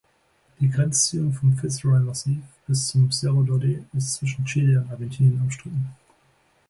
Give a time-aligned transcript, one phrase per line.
[0.59, 5.91] Die Grenzziehung vom Fitz-Roy-Massiv bis zum Cerro Daudet ist zwischen Chile und Argentinien umstritten.